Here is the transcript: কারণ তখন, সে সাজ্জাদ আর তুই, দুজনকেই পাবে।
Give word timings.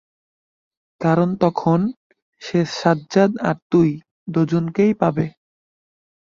কারণ 1.01 1.29
তখন, 1.35 1.79
সে 2.41 2.59
সাজ্জাদ 2.79 3.31
আর 3.41 3.57
তুই, 3.71 3.89
দুজনকেই 4.27 4.93
পাবে। 4.93 5.25